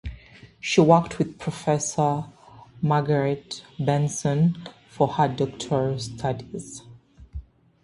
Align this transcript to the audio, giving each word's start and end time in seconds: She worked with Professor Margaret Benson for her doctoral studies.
She 0.59 0.81
worked 0.81 1.19
with 1.19 1.37
Professor 1.37 2.25
Margaret 2.81 3.63
Benson 3.79 4.59
for 4.89 5.07
her 5.09 5.27
doctoral 5.27 5.99
studies. 5.99 6.81